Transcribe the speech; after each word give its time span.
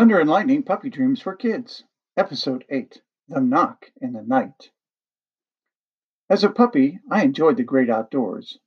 Thunder 0.00 0.18
and 0.18 0.30
Lightning 0.30 0.62
Puppy 0.62 0.88
Dreams 0.88 1.20
for 1.20 1.36
Kids, 1.36 1.84
Episode 2.16 2.64
8 2.70 3.02
The 3.28 3.42
Knock 3.42 3.92
in 4.00 4.14
the 4.14 4.22
Night. 4.22 4.70
As 6.30 6.42
a 6.42 6.48
puppy, 6.48 7.00
I 7.10 7.22
enjoyed 7.22 7.58
the 7.58 7.64
great 7.64 7.90
outdoors. 7.90 8.58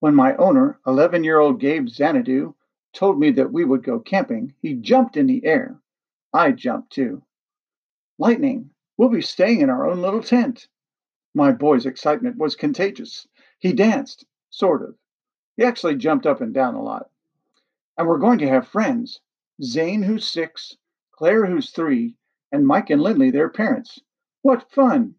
When 0.00 0.14
my 0.14 0.36
owner, 0.36 0.78
11 0.86 1.24
year 1.24 1.38
old 1.38 1.60
Gabe 1.60 1.88
Xanadu, 1.88 2.54
told 2.92 3.18
me 3.18 3.30
that 3.30 3.50
we 3.50 3.64
would 3.64 3.82
go 3.82 4.00
camping, 4.00 4.52
he 4.60 4.74
jumped 4.74 5.16
in 5.16 5.26
the 5.26 5.46
air. 5.46 5.80
I 6.30 6.52
jumped 6.52 6.92
too. 6.92 7.22
Lightning, 8.18 8.68
we'll 8.98 9.08
be 9.08 9.22
staying 9.22 9.62
in 9.62 9.70
our 9.70 9.88
own 9.88 10.02
little 10.02 10.22
tent. 10.22 10.68
My 11.34 11.52
boy's 11.52 11.86
excitement 11.86 12.36
was 12.36 12.54
contagious. 12.54 13.26
He 13.60 13.72
danced, 13.72 14.26
sort 14.50 14.82
of. 14.82 14.98
He 15.56 15.64
actually 15.64 15.96
jumped 15.96 16.26
up 16.26 16.42
and 16.42 16.52
down 16.52 16.74
a 16.74 16.82
lot. 16.82 17.08
And 17.96 18.06
we're 18.06 18.18
going 18.18 18.40
to 18.40 18.48
have 18.48 18.68
friends 18.68 19.22
Zane, 19.62 20.02
who's 20.02 20.26
six, 20.26 20.76
Claire, 21.22 21.46
who's 21.46 21.70
three, 21.70 22.16
and 22.50 22.66
Mike 22.66 22.90
and 22.90 23.00
Lindley, 23.00 23.30
their 23.30 23.48
parents. 23.48 24.00
What 24.40 24.68
fun! 24.72 25.14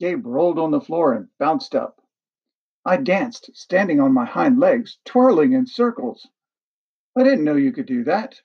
Gabe 0.00 0.26
rolled 0.26 0.58
on 0.58 0.72
the 0.72 0.80
floor 0.80 1.12
and 1.12 1.28
bounced 1.38 1.76
up. 1.76 2.04
I 2.84 2.96
danced, 2.96 3.54
standing 3.54 4.00
on 4.00 4.12
my 4.12 4.24
hind 4.24 4.58
legs, 4.58 4.98
twirling 5.04 5.52
in 5.52 5.68
circles. 5.68 6.28
I 7.16 7.22
didn't 7.22 7.44
know 7.44 7.54
you 7.54 7.70
could 7.70 7.86
do 7.86 8.02
that. 8.02 8.42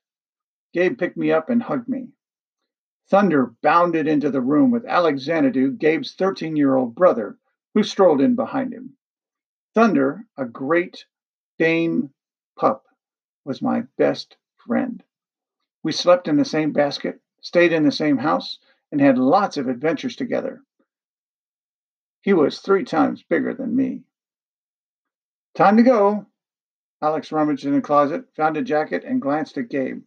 Gabe 0.71 0.99
picked 0.99 1.17
me 1.17 1.31
up 1.31 1.49
and 1.49 1.63
hugged 1.63 1.89
me. 1.89 2.09
Thunder 3.09 3.55
bounded 3.63 4.07
into 4.07 4.29
the 4.29 4.39
room 4.41 4.69
with 4.69 4.85
Alex 4.85 5.23
Xanadu, 5.23 5.71
Gabe's 5.71 6.13
13 6.13 6.55
year 6.55 6.75
old 6.75 6.93
brother, 6.93 7.39
who 7.73 7.81
strolled 7.81 8.21
in 8.21 8.35
behind 8.35 8.71
him. 8.71 8.95
Thunder, 9.73 10.27
a 10.37 10.45
great 10.45 11.07
Dane 11.57 12.13
pup, 12.55 12.85
was 13.45 13.63
my 13.63 13.87
best 13.97 14.37
friend. 14.57 15.03
We 15.83 15.91
slept 15.91 16.27
in 16.27 16.37
the 16.37 16.45
same 16.45 16.71
basket, 16.71 17.19
stayed 17.41 17.71
in 17.71 17.83
the 17.83 17.91
same 17.91 18.17
house, 18.17 18.59
and 18.91 18.99
had 18.99 19.17
lots 19.17 19.57
of 19.57 19.67
adventures 19.67 20.15
together. 20.15 20.61
He 22.21 22.33
was 22.33 22.59
three 22.59 22.83
times 22.83 23.23
bigger 23.23 23.53
than 23.53 23.75
me. 23.75 24.03
Time 25.55 25.77
to 25.77 25.83
go. 25.83 26.25
Alex 27.01 27.31
rummaged 27.31 27.65
in 27.65 27.73
the 27.73 27.81
closet, 27.81 28.25
found 28.35 28.57
a 28.57 28.61
jacket, 28.61 29.03
and 29.03 29.21
glanced 29.21 29.57
at 29.57 29.69
Gabe. 29.69 30.03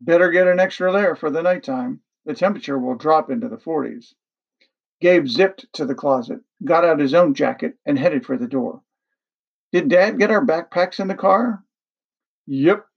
Better 0.00 0.30
get 0.30 0.48
an 0.48 0.58
extra 0.58 0.90
layer 0.90 1.14
for 1.14 1.30
the 1.30 1.42
nighttime. 1.42 2.00
The 2.24 2.34
temperature 2.34 2.78
will 2.78 2.94
drop 2.94 3.30
into 3.30 3.48
the 3.48 3.56
40s. 3.56 4.14
Gabe 5.00 5.26
zipped 5.26 5.72
to 5.74 5.86
the 5.86 5.94
closet, 5.94 6.40
got 6.64 6.84
out 6.84 6.98
his 6.98 7.14
own 7.14 7.34
jacket, 7.34 7.78
and 7.86 7.98
headed 7.98 8.26
for 8.26 8.36
the 8.36 8.48
door. 8.48 8.82
Did 9.70 9.88
Dad 9.88 10.18
get 10.18 10.30
our 10.30 10.44
backpacks 10.44 10.98
in 10.98 11.08
the 11.08 11.14
car? 11.14 11.62
Yep, 12.46 12.87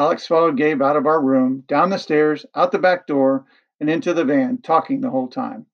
Alex 0.00 0.26
followed 0.26 0.56
Gabe 0.56 0.80
out 0.80 0.96
of 0.96 1.04
our 1.04 1.22
room, 1.22 1.62
down 1.68 1.90
the 1.90 1.98
stairs, 1.98 2.46
out 2.54 2.72
the 2.72 2.78
back 2.78 3.06
door, 3.06 3.44
and 3.80 3.90
into 3.90 4.14
the 4.14 4.24
van, 4.24 4.56
talking 4.56 5.02
the 5.02 5.10
whole 5.10 5.28
time. 5.28 5.66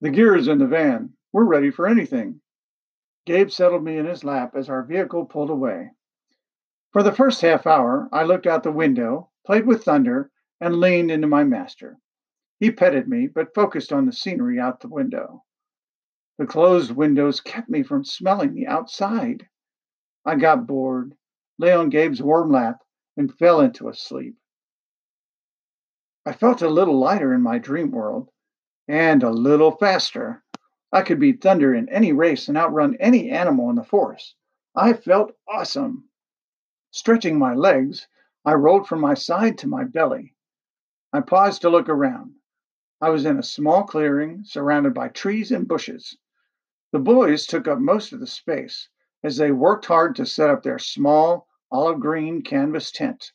The 0.00 0.10
gear 0.10 0.34
is 0.34 0.48
in 0.48 0.58
the 0.58 0.66
van. 0.66 1.12
We're 1.32 1.44
ready 1.44 1.70
for 1.70 1.86
anything. 1.86 2.40
Gabe 3.24 3.50
settled 3.50 3.84
me 3.84 3.98
in 3.98 4.06
his 4.06 4.24
lap 4.24 4.56
as 4.56 4.68
our 4.68 4.82
vehicle 4.82 5.26
pulled 5.26 5.50
away. 5.50 5.92
For 6.92 7.04
the 7.04 7.12
first 7.12 7.40
half 7.40 7.68
hour, 7.68 8.08
I 8.10 8.24
looked 8.24 8.48
out 8.48 8.64
the 8.64 8.72
window, 8.72 9.30
played 9.46 9.64
with 9.64 9.84
Thunder, 9.84 10.32
and 10.60 10.80
leaned 10.80 11.12
into 11.12 11.28
my 11.28 11.44
master. 11.44 11.98
He 12.58 12.72
petted 12.72 13.06
me, 13.06 13.28
but 13.28 13.54
focused 13.54 13.92
on 13.92 14.06
the 14.06 14.12
scenery 14.12 14.58
out 14.58 14.80
the 14.80 14.88
window. 14.88 15.44
The 16.36 16.46
closed 16.46 16.90
windows 16.90 17.40
kept 17.40 17.68
me 17.68 17.84
from 17.84 18.04
smelling 18.04 18.54
the 18.54 18.66
outside. 18.66 19.46
I 20.24 20.34
got 20.34 20.66
bored, 20.66 21.14
lay 21.60 21.72
on 21.72 21.90
Gabe's 21.90 22.20
warm 22.20 22.50
lap, 22.50 22.80
and 23.16 23.36
fell 23.38 23.60
into 23.60 23.88
a 23.88 23.94
sleep. 23.94 24.36
I 26.24 26.32
felt 26.32 26.62
a 26.62 26.68
little 26.68 26.98
lighter 26.98 27.32
in 27.32 27.42
my 27.42 27.58
dream 27.58 27.90
world 27.90 28.30
and 28.88 29.22
a 29.22 29.30
little 29.30 29.70
faster. 29.70 30.42
I 30.92 31.02
could 31.02 31.20
beat 31.20 31.40
Thunder 31.40 31.74
in 31.74 31.88
any 31.88 32.12
race 32.12 32.48
and 32.48 32.56
outrun 32.56 32.96
any 32.96 33.30
animal 33.30 33.70
in 33.70 33.76
the 33.76 33.84
forest. 33.84 34.34
I 34.74 34.92
felt 34.92 35.36
awesome. 35.48 36.08
Stretching 36.90 37.38
my 37.38 37.54
legs, 37.54 38.08
I 38.44 38.54
rolled 38.54 38.86
from 38.86 39.00
my 39.00 39.14
side 39.14 39.58
to 39.58 39.68
my 39.68 39.84
belly. 39.84 40.34
I 41.12 41.20
paused 41.20 41.62
to 41.62 41.70
look 41.70 41.88
around. 41.88 42.34
I 43.00 43.10
was 43.10 43.24
in 43.24 43.38
a 43.38 43.42
small 43.42 43.84
clearing 43.84 44.42
surrounded 44.44 44.94
by 44.94 45.08
trees 45.08 45.52
and 45.52 45.68
bushes. 45.68 46.16
The 46.92 46.98
boys 46.98 47.46
took 47.46 47.68
up 47.68 47.78
most 47.78 48.12
of 48.12 48.20
the 48.20 48.26
space 48.26 48.88
as 49.22 49.36
they 49.36 49.50
worked 49.50 49.86
hard 49.86 50.16
to 50.16 50.26
set 50.26 50.50
up 50.50 50.62
their 50.62 50.78
small, 50.78 51.48
olive 51.70 52.00
green 52.00 52.42
canvas 52.42 52.90
tent. 52.90 53.32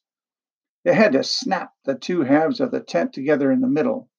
They 0.84 0.94
had 0.94 1.12
to 1.14 1.24
snap 1.24 1.74
the 1.86 1.96
two 1.96 2.22
halves 2.22 2.60
of 2.60 2.72
the 2.72 2.80
tent 2.80 3.14
together 3.14 3.52
in 3.52 3.62
the 3.62 3.68
middle. 3.68 4.10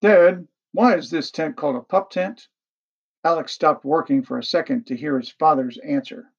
Dad, 0.00 0.46
why 0.72 0.96
is 0.96 1.10
this 1.10 1.30
tent 1.30 1.56
called 1.56 1.76
a 1.76 1.80
pup 1.80 2.10
tent? 2.10 2.48
Alex 3.24 3.52
stopped 3.52 3.84
working 3.84 4.22
for 4.22 4.38
a 4.38 4.44
second 4.44 4.86
to 4.86 4.96
hear 4.96 5.18
his 5.18 5.30
father's 5.30 5.78
answer. 5.78 6.32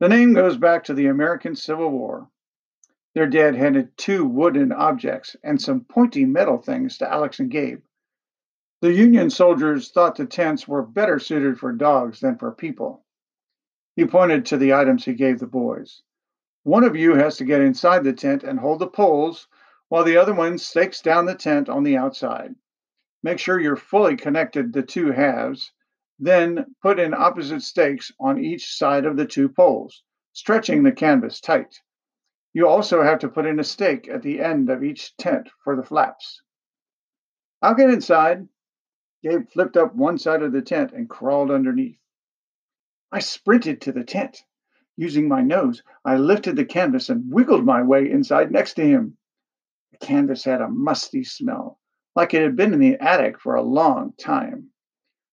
The 0.00 0.08
name 0.08 0.32
goes 0.32 0.56
back 0.56 0.84
to 0.84 0.94
the 0.94 1.06
American 1.06 1.56
Civil 1.56 1.90
War. 1.90 2.30
Their 3.14 3.26
dad 3.26 3.56
handed 3.56 3.96
two 3.96 4.24
wooden 4.24 4.70
objects 4.70 5.34
and 5.42 5.60
some 5.60 5.84
pointy 5.84 6.24
metal 6.24 6.58
things 6.58 6.98
to 6.98 7.12
Alex 7.12 7.40
and 7.40 7.50
Gabe. 7.50 7.82
The 8.80 8.92
Union 8.92 9.28
soldiers 9.28 9.90
thought 9.90 10.14
the 10.14 10.24
tents 10.24 10.68
were 10.68 10.82
better 10.82 11.18
suited 11.18 11.58
for 11.58 11.72
dogs 11.72 12.20
than 12.20 12.38
for 12.38 12.52
people. 12.52 13.04
He 13.98 14.06
pointed 14.06 14.46
to 14.46 14.56
the 14.56 14.74
items 14.74 15.04
he 15.04 15.12
gave 15.12 15.40
the 15.40 15.48
boys. 15.48 16.02
One 16.62 16.84
of 16.84 16.94
you 16.94 17.16
has 17.16 17.36
to 17.38 17.44
get 17.44 17.60
inside 17.60 18.04
the 18.04 18.12
tent 18.12 18.44
and 18.44 18.60
hold 18.60 18.78
the 18.78 18.86
poles, 18.86 19.48
while 19.88 20.04
the 20.04 20.16
other 20.16 20.32
one 20.32 20.56
stakes 20.58 21.00
down 21.00 21.26
the 21.26 21.34
tent 21.34 21.68
on 21.68 21.82
the 21.82 21.96
outside. 21.96 22.54
Make 23.24 23.40
sure 23.40 23.58
you're 23.58 23.74
fully 23.74 24.16
connected 24.16 24.72
the 24.72 24.84
two 24.84 25.10
halves, 25.10 25.72
then 26.16 26.76
put 26.80 27.00
in 27.00 27.12
opposite 27.12 27.62
stakes 27.62 28.12
on 28.20 28.38
each 28.38 28.72
side 28.72 29.04
of 29.04 29.16
the 29.16 29.26
two 29.26 29.48
poles, 29.48 30.04
stretching 30.32 30.84
the 30.84 30.92
canvas 30.92 31.40
tight. 31.40 31.80
You 32.52 32.68
also 32.68 33.02
have 33.02 33.18
to 33.18 33.28
put 33.28 33.46
in 33.46 33.58
a 33.58 33.64
stake 33.64 34.08
at 34.08 34.22
the 34.22 34.40
end 34.40 34.70
of 34.70 34.84
each 34.84 35.16
tent 35.16 35.48
for 35.64 35.74
the 35.74 35.82
flaps. 35.82 36.40
I'll 37.60 37.74
get 37.74 37.90
inside. 37.90 38.46
Gabe 39.24 39.48
flipped 39.48 39.76
up 39.76 39.96
one 39.96 40.18
side 40.18 40.44
of 40.44 40.52
the 40.52 40.62
tent 40.62 40.92
and 40.92 41.10
crawled 41.10 41.50
underneath. 41.50 41.98
I 43.10 43.20
sprinted 43.20 43.80
to 43.80 43.92
the 43.92 44.04
tent. 44.04 44.44
Using 44.94 45.28
my 45.28 45.40
nose, 45.40 45.82
I 46.04 46.16
lifted 46.16 46.56
the 46.56 46.64
canvas 46.66 47.08
and 47.08 47.32
wiggled 47.32 47.64
my 47.64 47.82
way 47.82 48.10
inside 48.10 48.52
next 48.52 48.74
to 48.74 48.84
him. 48.84 49.16
The 49.92 49.98
canvas 49.98 50.44
had 50.44 50.60
a 50.60 50.68
musty 50.68 51.24
smell, 51.24 51.80
like 52.14 52.34
it 52.34 52.42
had 52.42 52.54
been 52.54 52.74
in 52.74 52.80
the 52.80 52.96
attic 52.96 53.40
for 53.40 53.54
a 53.54 53.62
long 53.62 54.12
time. 54.18 54.72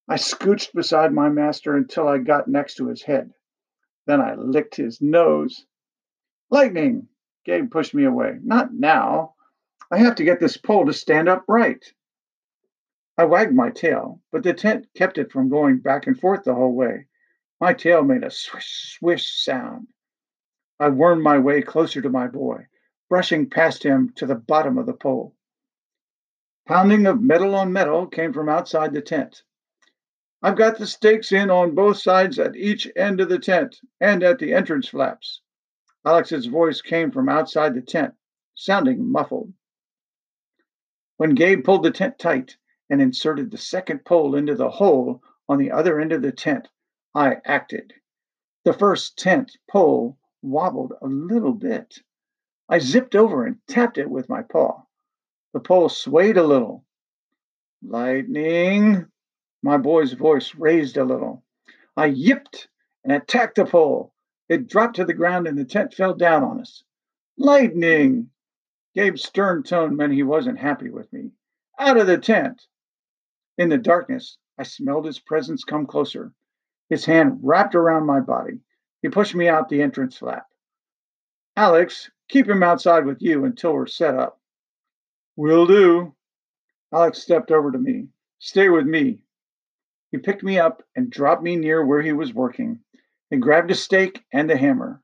I 0.08 0.16
scooched 0.16 0.72
beside 0.74 1.12
my 1.12 1.28
master 1.28 1.75
until 1.75 2.08
I 2.08 2.19
got 2.19 2.47
next 2.47 2.75
to 2.75 2.88
his 2.88 3.02
head. 3.02 3.34
Then 4.06 4.22
I 4.22 4.36
licked 4.36 4.75
his 4.75 5.02
nose. 5.02 5.66
Lightning! 6.50 7.09
Gabe 7.44 7.69
pushed 7.69 7.94
me 7.94 8.06
away. 8.06 8.40
Not 8.42 8.74
now. 8.74 9.36
I 9.92 9.97
have 9.97 10.16
to 10.16 10.24
get 10.24 10.40
this 10.40 10.56
pole 10.56 10.86
to 10.86 10.94
stand 10.94 11.28
upright. 11.28 11.94
I 13.18 13.25
wagged 13.25 13.53
my 13.53 13.69
tail, 13.69 14.22
but 14.31 14.44
the 14.44 14.53
tent 14.53 14.88
kept 14.96 15.18
it 15.18 15.31
from 15.31 15.50
going 15.50 15.80
back 15.80 16.07
and 16.07 16.18
forth 16.18 16.44
the 16.44 16.56
whole 16.56 16.74
way. 16.74 17.07
My 17.62 17.74
tail 17.74 18.04
made 18.04 18.24
a 18.24 18.32
swish, 18.32 18.98
swish 18.98 19.32
sound. 19.44 19.88
I 20.80 20.90
wormed 20.90 21.24
my 21.24 21.40
way 21.40 21.62
closer 21.62 22.02
to 22.02 22.10
my 22.10 22.28
boy, 22.28 22.68
brushing 23.07 23.50
past 23.50 23.84
him 23.84 24.12
to 24.18 24.25
the 24.25 24.36
bottom 24.36 24.78
of 24.78 24.86
the 24.86 24.94
pole. 24.94 25.36
Pounding 26.68 27.06
of 27.06 27.22
metal 27.22 27.56
on 27.56 27.72
metal 27.72 28.07
came 28.07 28.34
from 28.34 28.50
outside 28.50 28.94
the 28.94 29.02
tent. 29.02 29.44
I've 30.42 30.57
got 30.57 30.78
the 30.78 30.86
stakes 30.86 31.31
in 31.31 31.50
on 31.50 31.75
both 31.75 31.98
sides 31.98 32.40
at 32.40 32.56
each 32.56 32.92
end 32.96 33.22
of 33.22 33.30
the 33.30 33.40
tent 33.40 33.80
and 34.01 34.22
at 34.22 34.38
the 34.40 34.54
entrance 34.54 34.90
flaps. 34.90 35.42
Alex's 36.06 36.48
voice 36.48 36.81
came 36.81 37.10
from 37.10 37.30
outside 37.30 37.74
the 37.74 37.81
tent, 37.81 38.16
sounding 38.54 39.10
muffled. 39.12 39.54
When 41.18 41.36
Gabe 41.36 41.63
pulled 41.63 41.84
the 41.84 41.92
tent 41.92 42.19
tight 42.19 42.58
and 42.90 43.01
inserted 43.01 43.50
the 43.50 43.58
second 43.58 44.04
pole 44.04 44.36
into 44.36 44.56
the 44.56 44.69
hole 44.69 45.24
on 45.48 45.58
the 45.58 45.72
other 45.72 46.01
end 46.01 46.12
of 46.12 46.22
the 46.22 46.31
tent, 46.31 46.68
I 47.17 47.38
acted. 47.45 47.94
The 48.65 48.73
first 48.73 49.17
tent 49.17 49.56
pole 49.69 50.17
wobbled 50.41 50.91
a 51.01 51.07
little 51.07 51.53
bit. 51.53 52.00
I 52.67 52.79
zipped 52.79 53.15
over 53.15 53.45
and 53.45 53.65
tapped 53.67 53.97
it 53.97 54.09
with 54.09 54.27
my 54.27 54.41
paw. 54.41 54.83
The 55.53 55.62
pole 55.62 55.88
swayed 55.88 56.35
a 56.35 56.44
little. 56.44 56.83
Lightning! 57.81 59.06
My 59.63 59.77
boy's 59.77 60.12
voice 60.12 60.56
raised 60.56 60.97
a 60.97 61.06
little. 61.06 61.41
I 61.95 62.07
yipped 62.07 62.67
and 63.06 63.13
attacked 63.13 63.56
the 63.56 63.65
pole. 63.65 64.13
It 64.50 64.67
dropped 64.67 64.97
to 64.97 65.06
the 65.06 65.13
ground 65.13 65.47
and 65.47 65.57
the 65.57 65.63
tent 65.63 65.94
fell 65.94 66.15
down 66.15 66.44
on 66.44 66.59
us. 66.59 66.83
Lightning! 67.38 68.29
Gabe's 68.94 69.23
stern 69.23 69.63
tone 69.63 69.95
meant 69.95 70.12
he 70.12 70.23
wasn't 70.23 70.59
happy 70.59 70.89
with 70.89 71.13
me. 71.13 71.31
Out 71.79 71.95
of 71.95 72.07
the 72.07 72.17
tent! 72.17 72.67
In 73.57 73.69
the 73.69 73.77
darkness, 73.77 74.38
I 74.57 74.63
smelled 74.63 75.06
his 75.06 75.19
presence 75.19 75.63
come 75.63 75.85
closer. 75.85 76.33
His 76.90 77.06
hand 77.06 77.40
wrapped 77.42 77.76
around 77.76 78.06
my 78.06 78.20
body. 78.20 78.62
He 79.02 79.10
pushed 79.10 79.36
me 79.36 79.48
out 79.48 79.70
the 79.70 79.82
entrance 79.82 80.18
flap. 80.18 80.48
Alex, 81.56 82.12
keep 82.30 82.48
him 82.48 82.64
outside 82.64 83.06
with 83.06 83.22
you 83.22 83.46
until 83.46 83.74
we're 83.74 83.88
set 83.88 84.16
up. 84.16 84.40
Will 85.36 85.66
do. 85.66 86.16
Alex 86.94 87.20
stepped 87.20 87.52
over 87.52 87.72
to 87.72 87.78
me. 87.78 88.10
Stay 88.40 88.70
with 88.70 88.86
me. 88.86 89.20
He 90.12 90.18
picked 90.18 90.44
me 90.44 90.60
up 90.60 90.84
and 90.96 91.10
dropped 91.10 91.44
me 91.44 91.56
near 91.56 91.86
where 91.86 92.02
he 92.02 92.14
was 92.14 92.34
working. 92.34 92.80
He 93.30 93.38
grabbed 93.38 93.72
a 93.72 93.76
stake 93.76 94.24
and 94.32 94.50
a 94.52 94.58
hammer. 94.58 95.02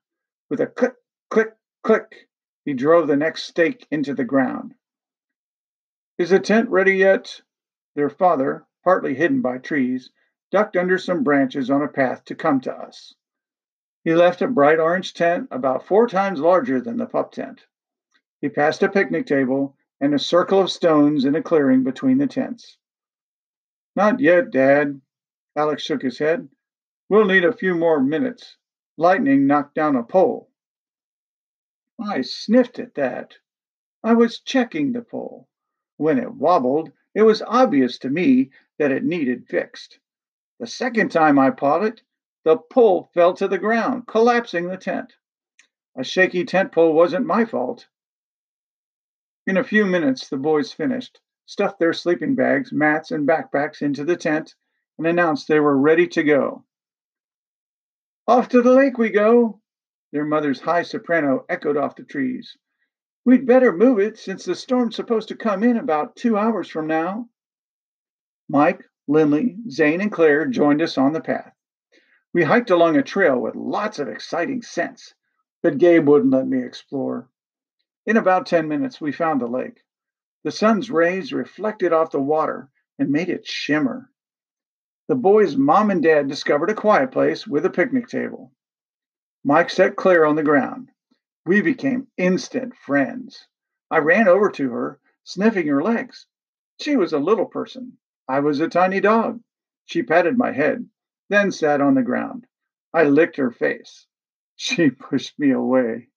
With 0.50 0.62
a 0.62 0.68
click, 0.68 0.94
click, 1.30 1.56
click, 1.84 2.28
he 2.66 2.74
drove 2.74 3.08
the 3.08 3.16
next 3.16 3.44
stake 3.44 3.88
into 3.90 4.14
the 4.14 4.24
ground. 4.24 4.76
Is 6.18 6.30
the 6.30 6.40
tent 6.40 6.70
ready 6.70 6.98
yet? 6.98 7.42
Their 7.96 8.10
father, 8.10 8.66
partly 8.84 9.16
hidden 9.16 9.42
by 9.42 9.58
trees, 9.58 10.12
ducked 10.52 10.76
under 10.76 10.98
some 10.98 11.24
branches 11.24 11.70
on 11.70 11.82
a 11.82 11.88
path 11.88 12.24
to 12.26 12.36
come 12.36 12.60
to 12.62 12.74
us. 12.74 13.16
He 14.04 14.14
left 14.14 14.42
a 14.42 14.48
bright 14.48 14.80
orange 14.80 15.14
tent 15.14 15.48
about 15.50 15.86
four 15.86 16.08
times 16.08 16.40
larger 16.40 16.82
than 16.82 16.98
the 16.98 17.06
pup 17.06 17.32
tent. 17.32 17.66
He 18.42 18.50
passed 18.50 18.84
a 18.84 18.90
picnic 18.90 19.26
table 19.26 19.78
and 20.00 20.14
a 20.14 20.20
circle 20.20 20.60
of 20.60 20.72
stones 20.72 21.26
in 21.26 21.36
a 21.36 21.44
clearing 21.44 21.84
between 21.84 22.18
the 22.18 22.28
tents. 22.28 22.78
Not 23.96 24.20
yet, 24.20 24.52
Dad. 24.52 25.00
Alex 25.56 25.84
shook 25.84 26.02
his 26.02 26.18
head. 26.18 26.50
We'll 27.10 27.26
need 27.26 27.46
a 27.46 27.54
few 27.54 27.76
more 27.76 28.02
minutes. 28.02 28.58
Lightning 28.98 29.48
knocked 29.48 29.76
down 29.76 29.96
a 29.96 30.04
pole. 30.04 30.50
I 32.00 32.22
sniffed 32.22 32.80
at 32.80 32.96
that. 32.96 33.36
I 34.04 34.14
was 34.14 34.40
checking 34.40 34.92
the 34.92 35.02
pole. 35.02 35.48
When 35.98 36.18
it 36.18 36.34
wobbled, 36.34 36.92
it 37.14 37.22
was 37.22 37.44
obvious 37.44 38.00
to 38.00 38.10
me 38.10 38.52
that 38.80 38.92
it 38.92 39.04
needed 39.04 39.48
fixed. 39.48 40.00
The 40.62 40.68
second 40.68 41.10
time 41.10 41.40
I 41.40 41.50
pawed 41.50 41.86
it, 41.86 42.04
the 42.44 42.56
pole 42.56 43.10
fell 43.16 43.34
to 43.34 43.48
the 43.48 43.58
ground, 43.58 44.06
collapsing 44.06 44.68
the 44.68 44.78
tent. 44.78 45.12
A 45.98 46.04
shaky 46.04 46.46
tent 46.46 46.72
pole 46.72 46.94
wasn't 46.94 47.26
my 47.26 47.46
fault. 47.46 47.88
In 49.48 49.58
a 49.58 49.64
few 49.64 49.88
minutes, 49.88 50.30
the 50.30 50.38
boys 50.38 50.72
finished, 50.72 51.20
stuffed 51.48 51.80
their 51.80 51.94
sleeping 51.94 52.36
bags, 52.36 52.72
mats, 52.72 53.10
and 53.10 53.28
backpacks 53.28 53.82
into 53.82 54.06
the 54.06 54.16
tent, 54.16 54.54
and 55.00 55.08
announced 55.08 55.48
they 55.48 55.60
were 55.60 55.76
ready 55.76 56.08
to 56.10 56.22
go. 56.22 56.64
Off 58.28 58.48
to 58.50 58.62
the 58.62 58.72
lake 58.72 59.00
we 59.00 59.10
go, 59.10 59.60
their 60.12 60.26
mother's 60.26 60.62
high 60.62 60.84
soprano 60.84 61.44
echoed 61.50 61.76
off 61.76 61.96
the 61.96 62.04
trees. 62.04 62.56
We'd 63.26 63.48
better 63.48 63.74
move 63.74 63.98
it 63.98 64.20
since 64.20 64.46
the 64.46 64.54
storm's 64.54 64.96
supposed 64.96 65.30
to 65.30 65.36
come 65.36 65.64
in 65.64 65.78
about 65.78 66.16
two 66.16 66.38
hours 66.38 66.70
from 66.70 66.86
now. 66.86 67.30
Mike, 68.48 68.86
Lindley, 69.08 69.58
Zane, 69.70 70.02
and 70.02 70.12
Claire 70.12 70.46
joined 70.46 70.82
us 70.82 70.98
on 70.98 71.14
the 71.14 71.22
path. 71.22 71.54
We 72.34 72.44
hiked 72.44 72.70
along 72.70 72.98
a 72.98 73.04
trail 73.04 73.40
with 73.40 73.56
lots 73.56 74.00
of 74.00 74.08
exciting 74.08 74.62
scents, 74.62 75.14
but 75.62 75.78
Gabe 75.78 76.08
wouldn't 76.08 76.32
let 76.32 76.48
me 76.48 76.64
explore. 76.64 77.30
In 78.06 78.18
about 78.18 78.46
10 78.46 78.68
minutes, 78.68 79.02
we 79.02 79.12
found 79.12 79.42
the 79.42 79.48
lake. 79.48 79.82
The 80.44 80.52
sun's 80.52 80.90
rays 80.90 81.34
reflected 81.34 81.94
off 81.94 82.12
the 82.12 82.22
water 82.22 82.70
and 82.98 83.10
made 83.10 83.30
it 83.30 83.46
shimmer. 83.46 84.10
The 85.08 85.16
boys' 85.16 85.58
mom 85.58 85.92
and 85.92 86.02
dad 86.02 86.28
discovered 86.28 86.70
a 86.70 86.76
quiet 86.76 87.12
place 87.12 87.46
with 87.46 87.66
a 87.66 87.70
picnic 87.70 88.08
table. 88.08 88.54
Mike 89.44 89.70
set 89.70 89.96
Claire 89.96 90.26
on 90.26 90.36
the 90.36 90.44
ground. 90.44 90.90
We 91.46 91.62
became 91.62 92.08
instant 92.18 92.76
friends. 92.76 93.48
I 93.90 93.98
ran 93.98 94.28
over 94.28 94.50
to 94.52 94.70
her, 94.72 95.00
sniffing 95.24 95.68
her 95.68 95.84
legs. 95.84 96.28
She 96.80 96.96
was 96.96 97.14
a 97.14 97.20
little 97.20 97.46
person. 97.46 97.98
I 98.32 98.40
was 98.40 98.62
a 98.62 98.70
tiny 98.70 99.02
dog. 99.02 99.42
She 99.84 100.04
patted 100.04 100.38
my 100.38 100.54
head, 100.54 100.90
then 101.28 101.52
sat 101.52 101.82
on 101.82 101.96
the 101.96 102.02
ground. 102.02 102.48
I 102.94 103.04
licked 103.04 103.36
her 103.36 103.52
face. 103.52 104.08
She 104.56 104.90
pushed 105.10 105.38
me 105.38 105.52
away. 105.52 106.08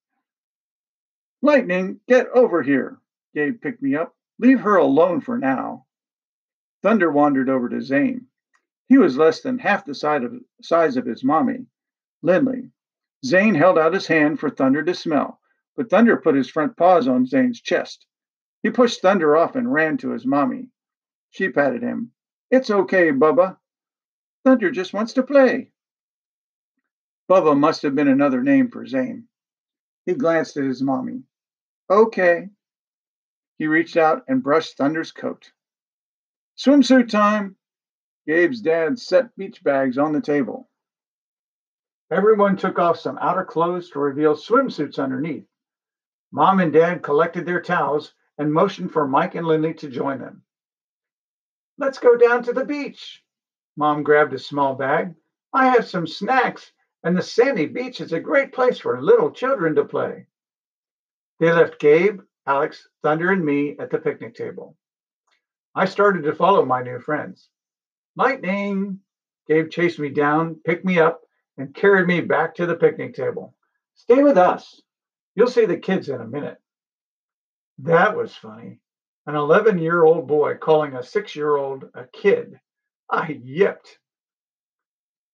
Lightning, 1.43 1.99
get 2.07 2.29
over 2.29 2.63
here. 2.63 3.01
Gabe 3.35 3.61
picked 3.61 3.83
me 3.83 3.97
up. 3.97 4.15
Leave 4.39 4.61
her 4.61 4.77
alone 4.77 5.23
for 5.23 5.39
now. 5.39 5.87
Thunder 6.85 7.11
wandered 7.11 7.49
over 7.49 7.69
to 7.69 7.83
Zane. 7.83 8.29
He 8.87 8.97
was 8.97 9.19
less 9.19 9.43
than 9.43 9.59
half 9.59 9.85
the 9.85 9.93
size 9.93 10.23
of, 10.23 10.35
size 10.63 10.97
of 10.97 11.07
his 11.07 11.25
mommy, 11.25 11.67
Lindley, 12.23 12.71
Zane 13.25 13.57
held 13.57 13.77
out 13.77 13.93
his 13.93 14.07
hand 14.07 14.39
for 14.39 14.51
Thunder 14.51 14.85
to 14.85 14.95
smell, 14.95 15.41
but 15.75 15.91
Thunder 15.91 16.17
put 16.17 16.37
his 16.37 16.49
front 16.49 16.77
paws 16.77 17.09
on 17.09 17.27
Zane's 17.27 17.61
chest. 17.61 18.07
He 18.63 18.71
pushed 18.71 19.03
Thunder 19.03 19.37
off 19.37 19.57
and 19.57 19.73
ran 19.73 19.97
to 19.97 20.11
his 20.11 20.25
mommy. 20.25 20.71
She 21.35 21.49
patted 21.49 21.83
him. 21.83 22.13
It's 22.49 22.71
okay, 22.71 23.11
Bubba. 23.11 23.57
Thunder 24.45 24.71
just 24.71 24.95
wants 24.95 25.15
to 25.15 25.25
play. 25.25 25.73
Bubba 27.29 27.59
must 27.59 27.83
have 27.83 27.97
been 27.97 28.07
another 28.07 28.41
name 28.41 28.71
for 28.71 28.87
Zane. 28.87 29.27
He 30.07 30.15
glanced 30.15 30.57
at 30.57 30.63
his 30.63 30.81
mommy. 30.81 31.25
Okay. 31.91 32.51
He 33.59 33.67
reached 33.67 33.97
out 33.97 34.23
and 34.29 34.45
brushed 34.45 34.77
Thunder's 34.77 35.11
coat. 35.11 35.51
Swimsuit 36.57 37.09
time. 37.09 37.57
Gabe's 38.29 38.61
dad 38.61 39.01
set 39.01 39.35
beach 39.37 39.65
bags 39.65 39.99
on 39.99 40.13
the 40.13 40.21
table. 40.21 40.71
Everyone 42.13 42.57
took 42.57 42.79
off 42.79 43.01
some 43.01 43.19
outer 43.21 43.45
clothes 43.45 43.91
to 43.91 43.99
reveal 43.99 44.37
swimsuits 44.37 45.03
underneath. 45.03 45.49
Mom 46.31 46.61
and 46.61 46.73
Dad 46.73 47.03
collected 47.03 47.45
their 47.45 47.61
towels 47.61 48.15
and 48.39 48.53
motioned 48.53 48.93
for 48.93 49.09
Mike 49.09 49.35
and 49.35 49.49
Lindley 49.49 49.75
to 49.75 49.89
join 49.89 50.21
them. 50.21 50.44
Let's 51.77 51.99
go 51.99 52.17
down 52.17 52.43
to 52.45 52.53
the 52.53 52.65
beach. 52.65 53.23
Mom 53.77 54.03
grabbed 54.03 54.33
a 54.33 54.39
small 54.39 54.75
bag. 54.75 55.15
I 55.53 55.67
have 55.69 55.87
some 55.87 56.07
snacks, 56.07 56.73
and 57.03 57.17
the 57.17 57.23
sandy 57.23 57.67
beach 57.67 58.01
is 58.01 58.13
a 58.13 58.21
great 58.21 58.53
place 58.53 58.79
for 58.79 59.01
little 59.03 59.31
children 59.31 59.75
to 59.75 59.85
play. 59.85 60.27
They 61.41 61.53
left 61.53 61.81
Gabe, 61.81 62.21
Alex, 62.47 62.87
Thunder, 63.03 63.33
and 63.33 63.45
me 63.45 63.77
at 63.79 63.91
the 63.91 63.99
picnic 63.99 64.35
table. 64.35 64.77
I 65.75 65.87
started 65.87 66.23
to 66.23 66.35
follow 66.35 66.65
my 66.65 66.83
new 66.83 67.01
friends. 67.01 67.49
Lightning! 68.17 69.01
Gabe 69.49 69.71
chased 69.71 69.99
me 69.99 70.11
down, 70.11 70.61
picked 70.65 70.85
me 70.85 71.01
up, 71.01 71.23
and 71.59 71.75
carried 71.75 72.07
me 72.07 72.21
back 72.21 72.55
to 72.55 72.67
the 72.67 72.77
picnic 72.77 73.15
table. 73.15 73.55
Stay 73.97 74.23
with 74.23 74.39
us. 74.39 74.81
You'll 75.35 75.49
see 75.49 75.67
the 75.67 75.77
kids 75.77 76.09
in 76.09 76.21
a 76.21 76.27
minute. 76.27 76.59
That 77.79 78.17
was 78.17 78.35
funny. 78.35 78.81
An 79.27 79.37
11 79.37 79.79
year 79.79 80.05
old 80.05 80.27
boy 80.27 80.57
calling 80.57 80.95
a 80.95 81.03
six 81.03 81.35
year 81.35 81.57
old 81.57 81.89
a 81.95 82.05
kid. 82.05 82.61
I 83.09 83.41
yipped. 83.43 83.99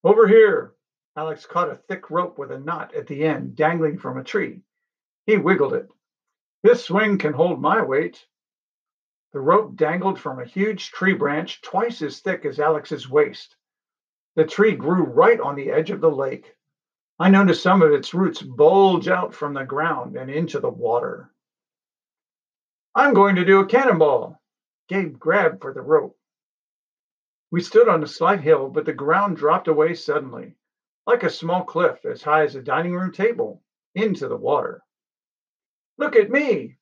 Over 0.04 0.28
here. 0.28 0.74
Alex 1.16 1.44
caught 1.44 1.70
a 1.70 1.76
thick 1.88 2.08
rope 2.08 2.38
with 2.38 2.52
a 2.52 2.58
knot 2.58 2.94
at 2.94 3.08
the 3.08 3.24
end 3.24 3.56
dangling 3.56 3.98
from 3.98 4.16
a 4.16 4.22
tree. 4.22 4.62
He 5.26 5.36
wiggled 5.36 5.74
it. 5.74 5.90
This 6.62 6.84
swing 6.84 7.18
can 7.18 7.32
hold 7.32 7.60
my 7.60 7.82
weight. 7.82 8.24
The 9.32 9.40
rope 9.40 9.74
dangled 9.74 10.20
from 10.20 10.38
a 10.38 10.44
huge 10.44 10.92
tree 10.92 11.14
branch 11.14 11.60
twice 11.60 12.00
as 12.00 12.20
thick 12.20 12.44
as 12.44 12.60
Alex's 12.60 13.08
waist. 13.08 13.56
The 14.36 14.46
tree 14.46 14.76
grew 14.76 15.02
right 15.02 15.40
on 15.40 15.56
the 15.56 15.70
edge 15.70 15.90
of 15.90 16.00
the 16.00 16.10
lake. 16.10 16.54
I 17.18 17.28
noticed 17.28 17.62
some 17.62 17.82
of 17.82 17.92
its 17.92 18.14
roots 18.14 18.40
bulge 18.40 19.08
out 19.08 19.34
from 19.34 19.52
the 19.52 19.64
ground 19.64 20.16
and 20.16 20.30
into 20.30 20.60
the 20.60 20.70
water. 20.70 21.29
I'm 23.00 23.14
going 23.14 23.36
to 23.36 23.46
do 23.46 23.60
a 23.60 23.66
cannonball. 23.66 24.38
Gabe 24.86 25.18
grabbed 25.18 25.62
for 25.62 25.72
the 25.72 25.80
rope. 25.80 26.18
We 27.50 27.62
stood 27.62 27.88
on 27.88 28.02
a 28.02 28.06
slight 28.06 28.40
hill, 28.40 28.68
but 28.68 28.84
the 28.84 28.92
ground 28.92 29.38
dropped 29.38 29.68
away 29.68 29.94
suddenly, 29.94 30.54
like 31.06 31.22
a 31.22 31.30
small 31.30 31.64
cliff 31.64 32.04
as 32.04 32.22
high 32.22 32.42
as 32.42 32.56
a 32.56 32.62
dining 32.62 32.92
room 32.92 33.10
table, 33.10 33.62
into 33.94 34.28
the 34.28 34.36
water. 34.36 34.82
Look 35.96 36.14
at 36.14 36.28
me! 36.28 36.76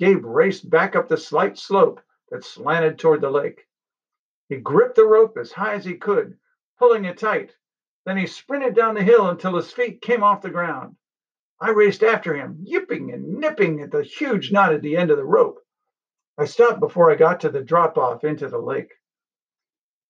Gabe 0.00 0.24
raced 0.24 0.68
back 0.68 0.96
up 0.96 1.06
the 1.06 1.16
slight 1.16 1.56
slope 1.56 2.00
that 2.30 2.42
slanted 2.42 2.98
toward 2.98 3.20
the 3.20 3.30
lake. 3.30 3.68
He 4.48 4.56
gripped 4.56 4.96
the 4.96 5.06
rope 5.06 5.38
as 5.38 5.52
high 5.52 5.74
as 5.74 5.84
he 5.84 5.94
could 5.94 6.36
pulling 6.80 7.04
it 7.04 7.16
tight. 7.16 7.54
Then 8.06 8.16
he 8.16 8.26
sprinted 8.26 8.74
down 8.74 8.96
the 8.96 9.04
hill 9.04 9.28
until 9.28 9.54
his 9.54 9.70
feet 9.70 10.02
came 10.02 10.24
off 10.24 10.42
the 10.42 10.50
ground. 10.50 10.96
I 11.62 11.70
raced 11.72 12.02
after 12.02 12.34
him, 12.34 12.56
yipping 12.62 13.12
and 13.12 13.38
nipping 13.38 13.82
at 13.82 13.90
the 13.90 14.02
huge 14.02 14.50
knot 14.50 14.72
at 14.72 14.80
the 14.80 14.96
end 14.96 15.10
of 15.10 15.18
the 15.18 15.24
rope. 15.26 15.58
I 16.38 16.46
stopped 16.46 16.80
before 16.80 17.10
I 17.10 17.16
got 17.16 17.40
to 17.40 17.50
the 17.50 17.62
drop 17.62 17.98
off 17.98 18.24
into 18.24 18.48
the 18.48 18.58
lake. 18.58 18.94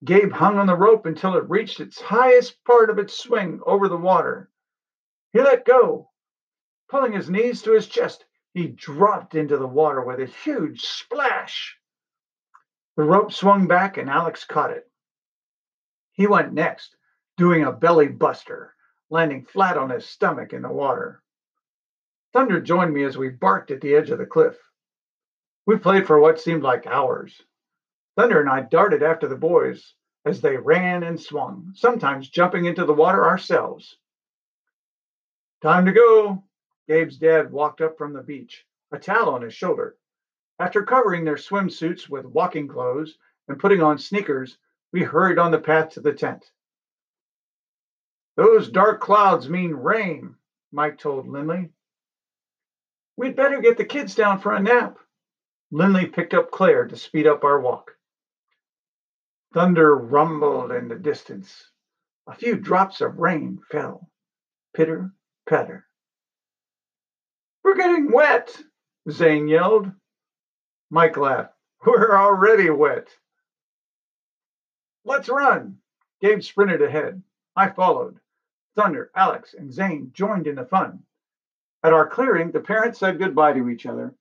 Gabe 0.05 0.31
hung 0.31 0.59
on 0.59 0.67
the 0.69 0.77
rope 0.77 1.07
until 1.07 1.35
it 1.37 1.51
reached 1.51 1.81
its 1.81 2.01
highest 2.01 2.63
part 2.65 2.89
of 2.89 3.01
its 3.01 3.19
swing 3.19 3.61
over 3.67 3.89
the 3.89 3.97
water. 3.97 4.49
He 5.33 5.41
let 5.41 5.65
go. 5.65 6.11
Pulling 6.89 7.13
his 7.13 7.29
knees 7.29 7.63
to 7.63 7.73
his 7.73 7.89
chest, 7.89 8.25
he 8.55 8.69
dropped 8.69 9.35
into 9.35 9.59
the 9.59 9.67
water 9.67 10.05
with 10.05 10.21
a 10.21 10.27
huge 10.27 10.83
splash. 10.83 11.77
The 12.97 13.03
rope 13.03 13.33
swung 13.33 13.67
back 13.67 13.97
and 13.97 14.09
Alex 14.09 14.45
caught 14.45 14.71
it. 14.71 14.89
He 16.13 16.29
went 16.29 16.53
next, 16.53 16.95
doing 17.37 17.65
a 17.65 17.73
belly 17.73 18.09
buster, 18.09 18.75
landing 19.11 19.45
flat 19.45 19.77
on 19.77 19.91
his 19.91 20.07
stomach 20.09 20.53
in 20.53 20.63
the 20.63 20.71
water. 20.73 21.23
Thunder 22.33 22.61
joined 22.61 22.95
me 22.95 23.03
as 23.05 23.19
we 23.19 23.29
barked 23.29 23.71
at 23.71 23.81
the 23.81 23.95
edge 23.95 24.11
of 24.11 24.19
the 24.19 24.27
cliff. 24.27 24.57
We 25.67 25.77
played 25.77 26.07
for 26.07 26.21
what 26.21 26.41
seemed 26.41 26.63
like 26.63 26.87
hours. 26.87 27.43
Thunder 28.17 28.41
and 28.41 28.49
I 28.49 28.61
darted 28.61 29.03
after 29.03 29.27
the 29.27 29.37
boys 29.37 29.95
as 30.25 30.41
they 30.41 30.57
ran 30.57 31.03
and 31.03 31.21
swung, 31.21 31.73
sometimes 31.75 32.29
jumping 32.29 32.67
into 32.67 32.85
the 32.85 32.95
water 32.95 33.25
ourselves. 33.27 33.97
Time 35.63 35.85
to 35.87 35.93
go. 35.93 36.45
Gabe's 36.89 37.19
dad 37.19 37.51
walked 37.51 37.81
up 37.81 37.99
from 37.99 38.13
the 38.13 38.23
beach, 38.23 38.65
a 38.93 38.99
towel 38.99 39.31
on 39.31 39.43
his 39.43 39.55
shoulder. 39.55 39.97
After 40.59 40.83
covering 40.83 41.25
their 41.25 41.37
swimsuits 41.37 42.09
with 42.09 42.27
walking 42.27 42.69
clothes 42.69 43.17
and 43.49 43.59
putting 43.59 43.83
on 43.83 43.99
sneakers, 43.99 44.59
we 44.93 45.03
hurried 45.03 45.39
on 45.39 45.51
the 45.51 45.59
path 45.59 45.91
to 45.91 46.01
the 46.01 46.13
tent. 46.13 46.51
Those 48.37 48.71
dark 48.71 49.01
clouds 49.01 49.49
mean 49.49 49.73
rain, 49.73 50.37
Mike 50.73 50.99
told 50.99 51.29
Lindley. 51.29 51.71
We'd 53.21 53.37
better 53.37 53.61
get 53.61 53.77
the 53.77 53.85
kids 53.85 54.15
down 54.15 54.41
for 54.41 54.55
a 54.55 54.63
nap. 54.63 54.97
Lindley 55.71 56.07
picked 56.07 56.33
up 56.33 56.51
Claire 56.51 56.87
to 56.87 56.97
speed 56.97 57.27
up 57.27 57.45
our 57.45 57.61
walk. 57.61 57.91
Thunder 59.53 59.95
rumbled 59.95 60.73
in 60.73 60.89
the 60.89 60.97
distance. 60.97 61.71
A 62.27 62.35
few 62.35 62.57
drops 62.57 63.03
of 63.03 63.19
rain 63.19 63.61
fell. 63.71 64.09
Pitter, 64.75 65.13
patter. 65.47 65.87
We're 67.63 67.75
getting 67.75 68.11
wet, 68.11 68.59
Zane 69.11 69.49
yelled. 69.49 69.93
Mike 70.89 71.19
laughed. 71.19 71.53
We're 71.87 72.17
already 72.17 72.71
wet. 72.71 73.09
Let's 75.05 75.29
run. 75.29 75.77
Gabe 76.23 76.41
sprinted 76.41 76.81
ahead. 76.81 77.23
I 77.55 77.69
followed. 77.69 78.19
Thunder, 78.77 79.11
Alex, 79.15 79.53
and 79.53 79.71
Zane 79.71 80.11
joined 80.15 80.47
in 80.47 80.55
the 80.55 80.65
fun. 80.65 81.03
At 81.83 81.93
our 81.95 82.09
clearing, 82.09 82.51
the 82.51 82.61
parents 82.61 82.99
said 82.99 83.19
goodbye 83.19 83.55
to 83.55 83.69
each 83.71 83.87
other. 83.87 84.15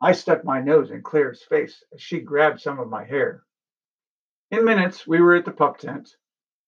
I 0.00 0.12
stuck 0.12 0.44
my 0.44 0.60
nose 0.60 0.90
in 0.90 1.02
Claire's 1.02 1.42
face 1.42 1.82
as 1.92 2.00
she 2.00 2.20
grabbed 2.20 2.60
some 2.60 2.78
of 2.78 2.88
my 2.88 3.04
hair. 3.04 3.42
In 4.50 4.64
minutes, 4.64 5.06
we 5.06 5.20
were 5.20 5.34
at 5.34 5.44
the 5.44 5.52
pup 5.52 5.78
tent. 5.78 6.16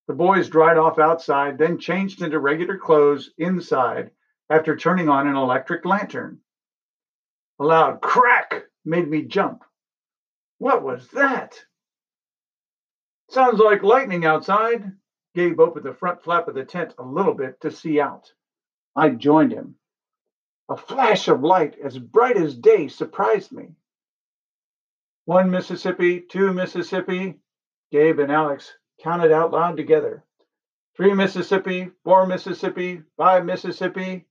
The 0.07 0.13
boys 0.13 0.49
dried 0.49 0.77
off 0.77 0.99
outside, 0.99 1.57
then 1.57 1.79
changed 1.79 2.21
into 2.21 2.39
regular 2.39 2.77
clothes 2.77 3.31
inside 3.37 4.11
after 4.49 4.75
turning 4.75 5.09
on 5.09 5.27
an 5.27 5.35
electric 5.35 5.85
lantern. 5.85 6.39
A 7.59 7.63
loud 7.63 8.01
crack 8.01 8.65
made 8.85 9.07
me 9.07 9.23
jump. 9.23 9.63
What 10.57 10.83
was 10.83 11.07
that? 11.09 11.57
Sounds 13.29 13.59
like 13.59 13.81
lightning 13.81 14.25
outside. 14.25 14.91
Gabe 15.33 15.59
opened 15.59 15.85
the 15.85 15.93
front 15.93 16.21
flap 16.21 16.47
of 16.47 16.55
the 16.55 16.65
tent 16.65 16.93
a 16.99 17.03
little 17.03 17.33
bit 17.33 17.61
to 17.61 17.71
see 17.71 17.99
out. 17.99 18.31
I 18.95 19.09
joined 19.09 19.53
him. 19.53 19.75
A 20.71 20.77
flash 20.77 21.27
of 21.27 21.43
light 21.43 21.77
as 21.79 21.99
bright 21.99 22.37
as 22.37 22.55
day 22.55 22.87
surprised 22.87 23.51
me. 23.51 23.75
One 25.25 25.51
Mississippi, 25.51 26.21
two 26.21 26.53
Mississippi, 26.53 27.41
Gabe 27.91 28.19
and 28.19 28.31
Alex 28.31 28.73
counted 29.03 29.33
out 29.33 29.51
loud 29.51 29.75
together. 29.75 30.23
Three 30.95 31.13
Mississippi, 31.13 31.91
four 32.05 32.25
Mississippi, 32.25 33.01
five 33.17 33.43
Mississippi. 33.43 34.25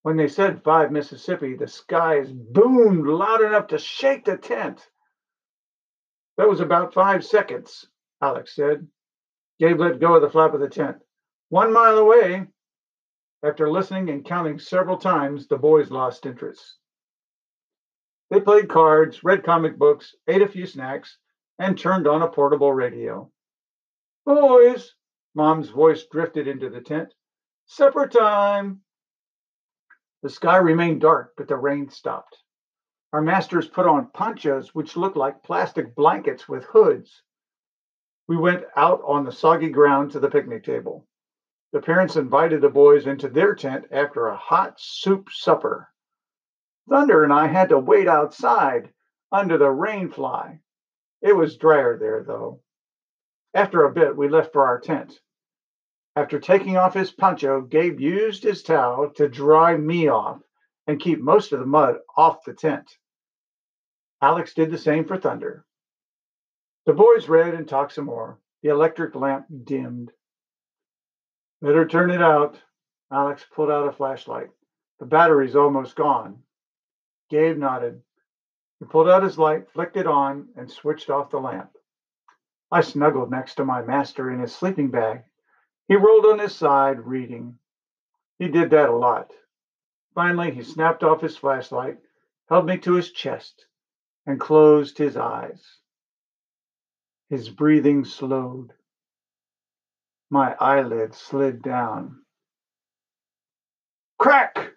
When 0.00 0.16
they 0.16 0.28
said 0.28 0.64
five 0.64 0.90
Mississippi, 0.90 1.56
the 1.56 1.68
skies 1.68 2.32
boomed 2.32 3.06
loud 3.06 3.42
enough 3.42 3.66
to 3.66 3.78
shake 3.78 4.24
the 4.24 4.38
tent. 4.38 4.88
That 6.38 6.48
was 6.48 6.60
about 6.60 6.94
five 6.94 7.22
seconds, 7.22 7.86
Alex 8.22 8.54
said. 8.54 8.88
Gabe 9.58 9.78
let 9.78 10.00
go 10.00 10.14
of 10.14 10.22
the 10.22 10.30
flap 10.30 10.54
of 10.54 10.60
the 10.60 10.70
tent. 10.70 11.02
One 11.50 11.70
mile 11.70 11.98
away. 11.98 12.46
After 13.44 13.68
listening 13.68 14.08
and 14.08 14.24
counting 14.24 14.58
several 14.58 14.96
times, 14.96 15.48
the 15.48 15.56
boys 15.56 15.90
lost 15.90 16.26
interest. 16.26 16.78
They 18.30 18.40
played 18.40 18.68
cards, 18.68 19.24
read 19.24 19.42
comic 19.42 19.76
books, 19.78 20.14
ate 20.28 20.42
a 20.42 20.48
few 20.48 20.64
snacks, 20.64 21.18
and 21.58 21.76
turned 21.76 22.06
on 22.06 22.22
a 22.22 22.30
portable 22.30 22.72
radio. 22.72 23.30
Boys, 24.24 24.94
Mom's 25.34 25.70
voice 25.70 26.06
drifted 26.06 26.46
into 26.46 26.70
the 26.70 26.80
tent. 26.80 27.12
Supper 27.64 28.06
time. 28.06 28.82
The 30.22 30.28
sky 30.28 30.58
remained 30.58 31.00
dark, 31.00 31.32
but 31.36 31.48
the 31.48 31.56
rain 31.56 31.88
stopped. 31.88 32.38
Our 33.12 33.22
masters 33.22 33.66
put 33.66 33.86
on 33.86 34.10
ponchos, 34.14 34.74
which 34.74 34.96
looked 34.96 35.16
like 35.16 35.42
plastic 35.42 35.94
blankets 35.96 36.48
with 36.48 36.64
hoods. 36.64 37.22
We 38.28 38.36
went 38.36 38.64
out 38.76 39.02
on 39.04 39.24
the 39.24 39.32
soggy 39.32 39.70
ground 39.70 40.12
to 40.12 40.20
the 40.20 40.30
picnic 40.30 40.62
table. 40.62 41.06
The 41.72 41.80
parents 41.80 42.16
invited 42.16 42.60
the 42.60 42.68
boys 42.68 43.06
into 43.06 43.28
their 43.28 43.54
tent 43.54 43.86
after 43.90 44.26
a 44.26 44.36
hot 44.36 44.78
soup 44.78 45.30
supper. 45.30 45.88
Thunder 46.88 47.24
and 47.24 47.32
I 47.32 47.46
had 47.46 47.70
to 47.70 47.78
wait 47.78 48.08
outside 48.08 48.92
under 49.30 49.56
the 49.56 49.70
rain 49.70 50.10
fly. 50.10 50.60
It 51.22 51.34
was 51.34 51.56
drier 51.56 51.96
there, 51.98 52.22
though. 52.24 52.60
After 53.54 53.84
a 53.84 53.92
bit, 53.92 54.16
we 54.16 54.28
left 54.28 54.52
for 54.52 54.66
our 54.66 54.80
tent. 54.80 55.20
After 56.14 56.38
taking 56.38 56.76
off 56.76 56.92
his 56.92 57.10
poncho, 57.10 57.62
Gabe 57.62 58.00
used 58.00 58.42
his 58.42 58.62
towel 58.62 59.10
to 59.14 59.28
dry 59.28 59.74
me 59.76 60.08
off 60.08 60.42
and 60.86 61.00
keep 61.00 61.20
most 61.20 61.52
of 61.52 61.60
the 61.60 61.66
mud 61.66 62.00
off 62.16 62.44
the 62.44 62.52
tent. 62.52 62.98
Alex 64.20 64.52
did 64.52 64.70
the 64.70 64.76
same 64.78 65.06
for 65.06 65.16
Thunder. 65.16 65.64
The 66.84 66.92
boys 66.92 67.28
read 67.28 67.54
and 67.54 67.66
talked 67.66 67.92
some 67.92 68.06
more. 68.06 68.38
The 68.62 68.68
electric 68.68 69.14
lamp 69.14 69.46
dimmed. 69.64 70.12
Better 71.62 71.86
turn 71.86 72.10
it 72.10 72.20
out. 72.20 72.60
Alex 73.12 73.46
pulled 73.54 73.70
out 73.70 73.86
a 73.86 73.92
flashlight. 73.92 74.50
The 74.98 75.06
battery's 75.06 75.54
almost 75.54 75.94
gone. 75.94 76.42
Gabe 77.30 77.56
nodded. 77.56 78.02
He 78.80 78.84
pulled 78.84 79.08
out 79.08 79.22
his 79.22 79.38
light, 79.38 79.70
flicked 79.70 79.96
it 79.96 80.08
on, 80.08 80.48
and 80.56 80.68
switched 80.68 81.08
off 81.08 81.30
the 81.30 81.38
lamp. 81.38 81.70
I 82.72 82.80
snuggled 82.80 83.30
next 83.30 83.54
to 83.56 83.64
my 83.64 83.80
master 83.80 84.28
in 84.28 84.40
his 84.40 84.52
sleeping 84.52 84.90
bag. 84.90 85.22
He 85.86 85.94
rolled 85.94 86.26
on 86.26 86.40
his 86.40 86.52
side, 86.52 87.06
reading. 87.06 87.58
He 88.40 88.48
did 88.48 88.70
that 88.70 88.88
a 88.88 88.96
lot. 88.96 89.30
Finally, 90.16 90.50
he 90.50 90.64
snapped 90.64 91.04
off 91.04 91.20
his 91.20 91.36
flashlight, 91.36 91.98
held 92.48 92.66
me 92.66 92.76
to 92.78 92.94
his 92.94 93.12
chest, 93.12 93.66
and 94.26 94.40
closed 94.40 94.98
his 94.98 95.16
eyes. 95.16 95.78
His 97.28 97.48
breathing 97.50 98.04
slowed. 98.04 98.72
My 100.32 100.56
eyelids 100.58 101.18
slid 101.18 101.60
down. 101.60 102.22
Crack! 104.18 104.72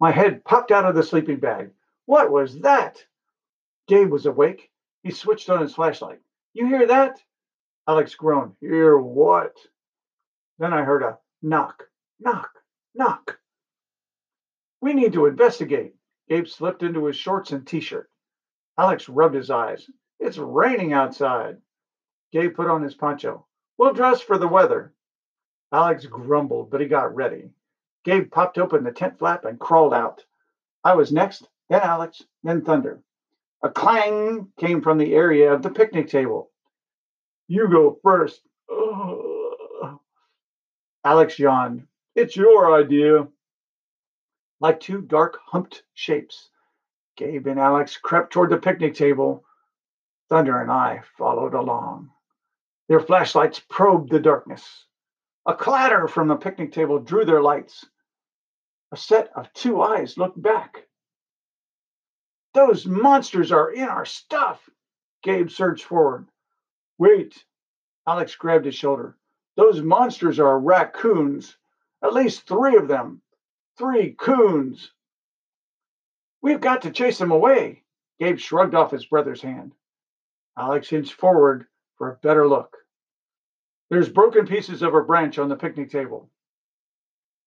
My 0.00 0.10
head 0.10 0.42
popped 0.42 0.70
out 0.70 0.86
of 0.86 0.94
the 0.94 1.02
sleeping 1.02 1.38
bag. 1.38 1.72
What 2.06 2.30
was 2.30 2.60
that? 2.60 3.04
Gabe 3.88 4.10
was 4.10 4.24
awake. 4.24 4.70
He 5.02 5.10
switched 5.10 5.50
on 5.50 5.60
his 5.60 5.74
flashlight. 5.74 6.20
You 6.54 6.66
hear 6.66 6.86
that? 6.86 7.20
Alex 7.86 8.14
groaned. 8.14 8.54
Hear 8.58 8.96
what? 8.96 9.54
Then 10.58 10.72
I 10.72 10.82
heard 10.82 11.02
a 11.02 11.18
knock, 11.42 11.84
knock, 12.18 12.48
knock. 12.94 13.38
We 14.80 14.94
need 14.94 15.12
to 15.12 15.26
investigate. 15.26 15.94
Gabe 16.26 16.46
slipped 16.46 16.82
into 16.82 17.04
his 17.04 17.16
shorts 17.16 17.52
and 17.52 17.66
t 17.66 17.80
shirt. 17.80 18.10
Alex 18.78 19.10
rubbed 19.10 19.34
his 19.34 19.50
eyes. 19.50 19.84
It's 20.18 20.38
raining 20.38 20.94
outside. 20.94 21.58
Gabe 22.32 22.54
put 22.54 22.70
on 22.70 22.82
his 22.82 22.94
poncho. 22.94 23.46
We'll 23.80 23.94
dress 23.94 24.20
for 24.20 24.36
the 24.36 24.46
weather. 24.46 24.92
Alex 25.72 26.04
grumbled, 26.04 26.70
but 26.70 26.82
he 26.82 26.86
got 26.86 27.14
ready. 27.14 27.48
Gabe 28.04 28.30
popped 28.30 28.58
open 28.58 28.84
the 28.84 28.92
tent 28.92 29.18
flap 29.18 29.46
and 29.46 29.58
crawled 29.58 29.94
out. 29.94 30.22
I 30.84 30.94
was 30.94 31.12
next, 31.12 31.48
then 31.70 31.80
Alex, 31.80 32.22
then 32.42 32.62
Thunder. 32.62 33.02
A 33.62 33.70
clang 33.70 34.52
came 34.58 34.82
from 34.82 34.98
the 34.98 35.14
area 35.14 35.54
of 35.54 35.62
the 35.62 35.70
picnic 35.70 36.08
table. 36.08 36.50
You 37.48 37.68
go 37.68 37.98
first. 38.02 38.42
Ugh. 38.70 39.98
Alex 41.02 41.38
yawned. 41.38 41.86
It's 42.14 42.36
your 42.36 42.78
idea. 42.78 43.28
Like 44.60 44.80
two 44.80 45.00
dark, 45.00 45.38
humped 45.46 45.84
shapes, 45.94 46.50
Gabe 47.16 47.46
and 47.46 47.58
Alex 47.58 47.96
crept 47.96 48.30
toward 48.30 48.50
the 48.50 48.58
picnic 48.58 48.92
table. 48.92 49.42
Thunder 50.28 50.60
and 50.60 50.70
I 50.70 51.00
followed 51.16 51.54
along. 51.54 52.10
Their 52.90 52.98
flashlights 52.98 53.60
probed 53.60 54.10
the 54.10 54.18
darkness. 54.18 54.84
A 55.46 55.54
clatter 55.54 56.08
from 56.08 56.26
the 56.26 56.34
picnic 56.34 56.72
table 56.72 56.98
drew 56.98 57.24
their 57.24 57.40
lights. 57.40 57.86
A 58.90 58.96
set 58.96 59.30
of 59.36 59.52
two 59.52 59.80
eyes 59.80 60.18
looked 60.18 60.42
back. 60.42 60.88
Those 62.52 62.86
monsters 62.86 63.52
are 63.52 63.70
in 63.70 63.84
our 63.88 64.04
stuff. 64.04 64.68
Gabe 65.22 65.50
surged 65.50 65.84
forward. 65.84 66.26
Wait. 66.98 67.44
Alex 68.08 68.34
grabbed 68.34 68.64
his 68.64 68.74
shoulder. 68.74 69.16
Those 69.54 69.80
monsters 69.80 70.40
are 70.40 70.58
raccoons. 70.58 71.56
At 72.02 72.12
least 72.12 72.48
three 72.48 72.74
of 72.76 72.88
them. 72.88 73.22
Three 73.78 74.16
coons. 74.18 74.90
We've 76.42 76.60
got 76.60 76.82
to 76.82 76.90
chase 76.90 77.18
them 77.18 77.30
away. 77.30 77.84
Gabe 78.18 78.38
shrugged 78.38 78.74
off 78.74 78.90
his 78.90 79.06
brother's 79.06 79.42
hand. 79.42 79.76
Alex 80.58 80.92
inched 80.92 81.12
forward 81.12 81.68
for 81.96 82.10
a 82.10 82.16
better 82.16 82.48
look. 82.48 82.79
There's 83.90 84.08
broken 84.08 84.46
pieces 84.46 84.82
of 84.82 84.94
a 84.94 85.02
branch 85.02 85.38
on 85.38 85.48
the 85.48 85.56
picnic 85.56 85.90
table. 85.90 86.30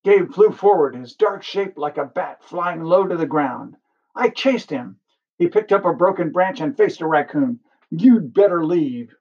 Gabe 0.04 0.30
flew 0.30 0.50
forward, 0.50 0.94
his 0.94 1.14
dark 1.14 1.42
shape 1.42 1.78
like 1.78 1.96
a 1.96 2.04
bat 2.04 2.44
flying 2.44 2.82
low 2.82 3.06
to 3.06 3.16
the 3.16 3.26
ground. 3.26 3.76
I 4.14 4.28
chased 4.28 4.68
him. 4.68 4.98
He 5.38 5.48
picked 5.48 5.72
up 5.72 5.86
a 5.86 5.94
broken 5.94 6.30
branch 6.30 6.60
and 6.60 6.76
faced 6.76 7.00
a 7.00 7.06
raccoon. 7.06 7.60
You'd 7.90 8.34
better 8.34 8.62
leave. 8.62 9.14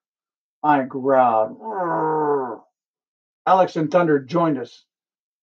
I 0.61 0.83
growled. 0.83 2.61
Alex 3.47 3.77
and 3.77 3.89
Thunder 3.89 4.19
joined 4.19 4.57
us. 4.57 4.85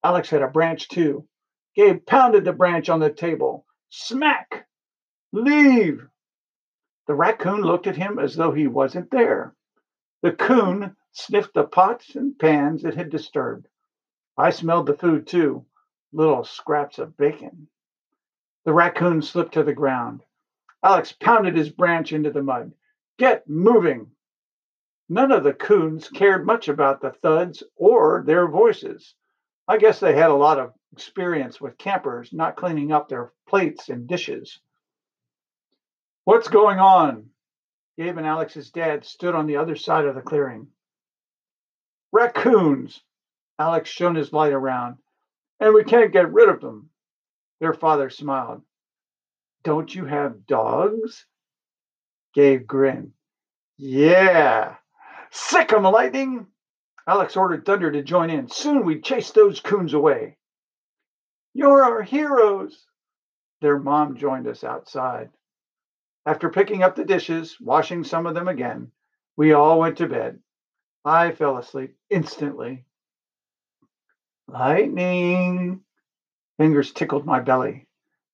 Alex 0.05 0.29
had 0.29 0.43
a 0.43 0.49
branch 0.49 0.89
too. 0.89 1.27
Gabe 1.75 2.05
pounded 2.05 2.45
the 2.45 2.53
branch 2.53 2.91
on 2.91 3.01
the 3.01 3.11
table. 3.11 3.65
Smack! 3.89 4.67
Leave! 5.33 6.07
The 7.07 7.15
raccoon 7.15 7.63
looked 7.63 7.87
at 7.87 7.97
him 7.97 8.19
as 8.19 8.37
though 8.37 8.53
he 8.53 8.67
wasn't 8.67 9.11
there. 9.11 9.55
The 10.23 10.33
coon 10.33 10.97
sniffed 11.13 11.55
the 11.55 11.65
pots 11.65 12.15
and 12.15 12.39
pans 12.39 12.85
it 12.85 12.95
had 12.95 13.11
disturbed. 13.11 13.67
I 14.37 14.51
smelled 14.51 14.87
the 14.87 14.97
food 14.97 15.27
too 15.27 15.67
little 16.13 16.45
scraps 16.45 16.99
of 16.99 17.17
bacon. 17.17 17.69
The 18.65 18.73
raccoon 18.73 19.23
slipped 19.23 19.55
to 19.55 19.63
the 19.63 19.75
ground. 19.75 20.23
Alex 20.83 21.13
pounded 21.13 21.57
his 21.57 21.71
branch 21.71 22.13
into 22.13 22.31
the 22.31 22.43
mud. 22.43 22.73
Get 23.19 23.49
moving! 23.49 24.11
None 25.09 25.33
of 25.33 25.45
the 25.45 25.53
coons 25.53 26.09
cared 26.09 26.47
much 26.47 26.69
about 26.69 27.01
the 27.01 27.11
thuds 27.11 27.63
or 27.77 28.23
their 28.25 28.49
voices. 28.49 29.15
I 29.69 29.77
guess 29.77 30.01
they 30.01 30.15
had 30.15 30.31
a 30.31 30.35
lot 30.35 30.59
of 30.59 30.73
experience 30.93 31.61
with 31.61 31.79
campers 31.79 32.33
not 32.33 32.57
cleaning 32.57 32.93
up 32.93 33.09
their 33.09 33.33
plates 33.47 33.89
and 33.89 34.07
dishes. 34.07 34.61
What's 36.25 36.49
going 36.49 36.79
on? 36.79 37.31
Gabe 37.97 38.19
and 38.19 38.27
Alex's 38.27 38.71
dad 38.71 39.05
stood 39.05 39.35
on 39.35 39.47
the 39.47 39.57
other 39.57 39.77
side 39.77 40.07
of 40.07 40.15
the 40.15 40.23
clearing. 40.23 40.69
Raccoons! 42.13 43.03
Alex 43.59 43.91
shone 43.91 44.15
his 44.15 44.33
light 44.33 44.53
around. 44.53 44.97
And 45.61 45.75
we 45.75 45.85
can't 45.85 46.13
get 46.13 46.33
rid 46.33 46.49
of 46.49 46.61
them. 46.61 46.91
Their 47.61 47.75
father 47.75 48.11
smiled. 48.11 48.63
Don't 49.63 49.95
you 49.95 50.07
have 50.07 50.47
dogs? 50.47 51.27
Gabe 52.35 52.67
grinned. 52.67 53.13
Yeah. 53.77 54.77
Sick 55.31 55.73
'em, 55.73 55.83
lightning! 55.83 56.47
Alex 57.07 57.37
ordered 57.37 57.65
Thunder 57.65 57.91
to 57.91 58.03
join 58.03 58.31
in. 58.31 58.49
Soon 58.49 58.85
we'd 58.85 59.05
chase 59.05 59.31
those 59.33 59.61
coons 59.61 59.95
away. 59.95 60.39
You're 61.53 61.83
our 61.83 62.03
heroes. 62.03 62.87
Their 63.61 63.79
mom 63.79 64.17
joined 64.17 64.47
us 64.47 64.65
outside. 64.65 65.31
After 66.25 66.49
picking 66.49 66.83
up 66.83 66.97
the 66.97 67.05
dishes, 67.05 67.61
washing 67.61 68.05
some 68.05 68.27
of 68.27 68.35
them 68.35 68.49
again, 68.49 68.93
we 69.37 69.53
all 69.53 69.79
went 69.81 69.99
to 69.99 70.09
bed. 70.09 70.41
I 71.05 71.33
fell 71.33 71.57
asleep 71.57 71.97
instantly. 72.11 72.85
Lightning. 74.49 75.81
Fingers 76.59 76.93
tickled 76.93 77.25
my 77.25 77.41
belly. 77.41 77.87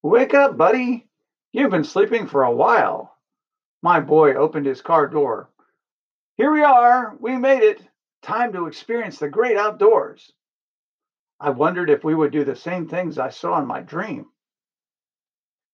Wake 0.03 0.35
up, 0.35 0.57
buddy. 0.57 1.09
You've 1.53 1.71
been 1.71 1.85
sleeping 1.85 2.27
for 2.27 2.43
a 2.43 2.51
while. 2.51 3.17
My 3.83 4.01
boy 4.01 4.35
opened 4.35 4.67
his 4.67 4.83
car 4.83 5.07
door. 5.07 5.51
Here 6.37 6.53
we 6.53 6.63
are. 6.63 7.17
We 7.21 7.37
made 7.37 7.63
it. 7.63 7.83
Time 8.23 8.53
to 8.53 8.67
experience 8.67 9.19
the 9.19 9.29
great 9.29 9.57
outdoors. 9.57 10.33
I 11.39 11.51
wondered 11.51 11.91
if 11.91 12.03
we 12.03 12.15
would 12.15 12.33
do 12.33 12.45
the 12.45 12.57
same 12.57 12.89
things 12.89 13.19
I 13.19 13.29
saw 13.29 13.61
in 13.61 13.67
my 13.67 13.81
dream. 13.81 14.27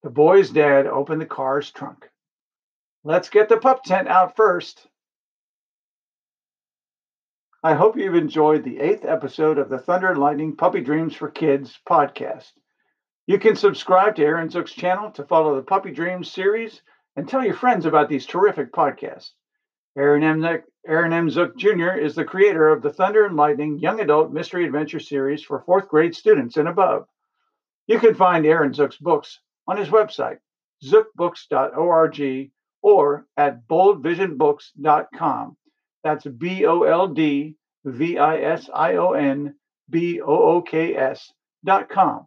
The 0.02 0.10
boy's 0.10 0.50
dad 0.50 0.86
opened 0.86 1.20
the 1.20 1.26
car's 1.26 1.70
trunk. 1.70 2.10
Let's 3.04 3.30
get 3.30 3.48
the 3.48 3.56
pup 3.56 3.84
tent 3.84 4.08
out 4.08 4.36
first. 4.36 4.86
I 7.64 7.74
hope 7.74 7.96
you've 7.96 8.16
enjoyed 8.16 8.64
the 8.64 8.80
eighth 8.80 9.04
episode 9.04 9.56
of 9.56 9.68
the 9.68 9.78
Thunder 9.78 10.10
and 10.10 10.18
Lightning 10.18 10.56
Puppy 10.56 10.80
Dreams 10.80 11.14
for 11.14 11.30
Kids 11.30 11.78
podcast. 11.88 12.50
You 13.28 13.38
can 13.38 13.54
subscribe 13.54 14.16
to 14.16 14.24
Aaron 14.24 14.48
Zook's 14.48 14.72
channel 14.72 15.12
to 15.12 15.22
follow 15.22 15.54
the 15.54 15.62
Puppy 15.62 15.92
Dreams 15.92 16.28
series 16.28 16.82
and 17.14 17.28
tell 17.28 17.44
your 17.44 17.54
friends 17.54 17.86
about 17.86 18.08
these 18.08 18.26
terrific 18.26 18.72
podcasts. 18.72 19.30
Aaron 19.96 20.24
M. 20.24 20.62
Aaron 20.88 21.12
M. 21.12 21.30
Zook 21.30 21.56
Jr. 21.56 21.90
is 21.92 22.16
the 22.16 22.24
creator 22.24 22.68
of 22.68 22.82
the 22.82 22.92
Thunder 22.92 23.26
and 23.26 23.36
Lightning 23.36 23.78
Young 23.78 24.00
Adult 24.00 24.32
Mystery 24.32 24.64
Adventure 24.64 24.98
series 24.98 25.44
for 25.44 25.60
fourth 25.60 25.86
grade 25.86 26.16
students 26.16 26.56
and 26.56 26.66
above. 26.66 27.06
You 27.86 28.00
can 28.00 28.16
find 28.16 28.44
Aaron 28.44 28.72
Zook's 28.72 28.96
books 28.96 29.38
on 29.68 29.76
his 29.76 29.90
website, 29.90 30.38
zookbooks.org, 30.84 32.50
or 32.82 33.26
at 33.36 33.68
boldvisionbooks.com. 33.68 35.56
That's 36.04 36.26
B 36.26 36.66
O 36.66 36.82
L 36.82 37.08
D 37.08 37.56
V 37.84 38.18
I 38.18 38.38
S 38.38 38.68
I 38.74 38.96
O 38.96 39.12
N 39.12 39.54
B 39.90 40.20
O 40.20 40.56
O 40.56 40.62
K 40.62 40.96
S 40.96 41.32
dot 41.64 41.88
com. 41.88 42.26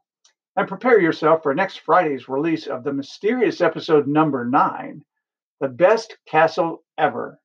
And 0.56 0.68
prepare 0.68 1.02
yourself 1.02 1.44
for 1.44 1.54
next 1.54 1.82
Friday's 1.82 2.30
release 2.30 2.68
of 2.68 2.84
the 2.84 2.94
mysterious 2.94 3.60
episode 3.60 4.08
number 4.08 4.46
nine 4.46 5.04
The 5.60 5.68
Best 5.68 6.18
Castle 6.28 6.84
Ever. 6.98 7.40